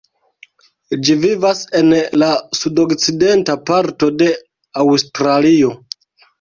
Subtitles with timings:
[1.07, 1.93] Ĝi vivas en
[2.23, 4.33] la sudokcidenta parto de
[4.87, 5.75] Aŭstralio.